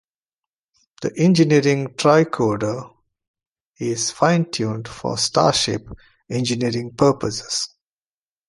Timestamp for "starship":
5.15-5.87